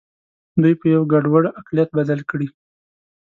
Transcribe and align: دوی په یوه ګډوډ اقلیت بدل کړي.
دوی 0.61 0.73
په 0.79 0.85
یوه 0.93 1.09
ګډوډ 1.11 1.45
اقلیت 1.59 1.89
بدل 1.97 2.19
کړي. 2.29 2.47